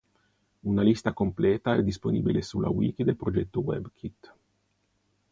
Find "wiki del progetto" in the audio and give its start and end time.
2.71-3.59